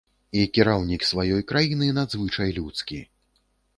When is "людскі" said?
2.59-2.99